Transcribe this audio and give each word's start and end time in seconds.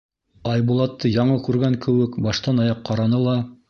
Айбулатты 0.53 1.13
яңы 1.17 1.37
күргән 1.49 1.79
кеүек, 1.87 2.21
баштан 2.29 2.67
аяҡ 2.67 2.87
ҡараны 2.91 3.27
ла: 3.29 3.43